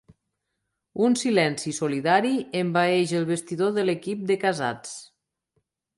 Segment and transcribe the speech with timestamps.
[1.07, 4.97] Un silenci solidari envaeix el vestidor de l'equip de Casats.